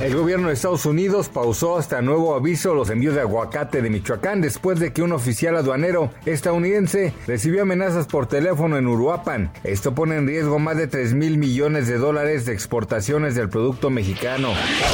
[0.00, 4.40] El gobierno de Estados Unidos pausó hasta nuevo aviso los envíos de aguacate de Michoacán
[4.40, 9.52] después de que un oficial aduanero estadounidense recibió amenazas por teléfono en Uruapan.
[9.62, 13.88] Esto pone en riesgo más de 3 mil millones de dólares de exportaciones del producto
[13.88, 14.48] mexicano.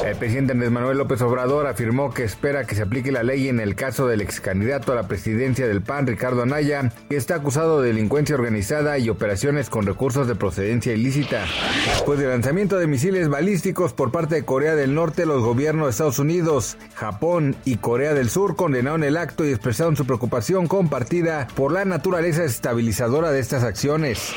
[0.04, 3.58] El presidente Andrés Manuel López Obrador afirmó que espera que se aplique la ley en
[3.58, 7.80] el caso del ex candidato a la presidencia del PAN, Ricardo Anaya, que está acusado
[7.80, 11.46] de delincuencia organizada y operaciones con recursos de procedencia ilícita.
[11.86, 15.90] Después del lanzamiento de misiles balísticos por parte de Corea del Norte, los gobiernos de
[15.92, 21.46] Estados Unidos, Japón y Corea del Sur condenaron el acto y expresaron su preocupación compartida
[21.54, 24.32] por la naturaleza estabilizadora de estas acciones.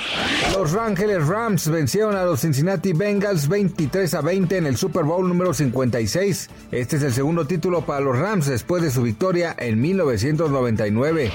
[0.56, 5.28] Los Ángeles Rams vencieron a los Cincinnati Bengals 23 a 20 en el Super Bowl
[5.28, 6.50] número 56.
[6.72, 11.32] Este es el segundo título para los Rams después de su victoria en 1999.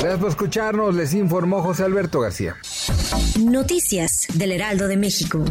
[0.00, 2.56] Gracias por escucharnos, les informó José Alberto García.
[3.40, 5.42] Noticias del Heraldo de México.